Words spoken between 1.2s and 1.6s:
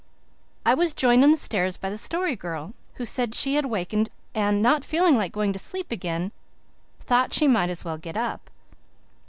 on the